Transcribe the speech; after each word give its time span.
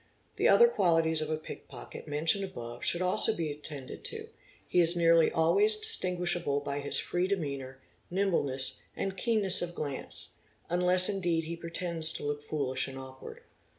The 0.37 0.47
other 0.47 0.67
qualities 0.67 1.21
of 1.21 1.29
a 1.29 1.37
pickpocket 1.37 2.07
mentioned 2.07 2.43
above 2.43 2.83
should 2.83 3.03
also 3.03 3.35
be 3.37 3.51
attended 3.51 4.03
to: 4.05 4.29
he 4.67 4.79
is 4.81 4.95
nearly 4.95 5.31
always 5.31 5.77
distinguishable 5.79 6.59
by 6.59 6.79
his 6.79 6.97
free 6.97 7.27
demeanour, 7.27 7.77
nimbleness, 8.09 8.81
and 8.95 9.15
keen 9.15 9.43
ness 9.43 9.61
of 9.61 9.75
glance—unless 9.75 11.07
indeed 11.07 11.43
he 11.43 11.55
pretends 11.55 12.11
to 12.13 12.23
look 12.23 12.41
foolish 12.41 12.87
and 12.87 12.97
awkward. 12.97 13.41